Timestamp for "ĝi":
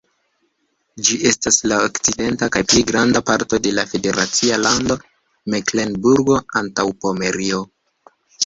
1.09-1.17